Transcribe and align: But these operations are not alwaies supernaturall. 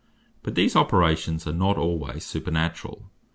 But 0.41 0.55
these 0.55 0.75
operations 0.75 1.45
are 1.45 1.53
not 1.53 1.77
alwaies 1.77 2.23
supernaturall. 2.25 3.03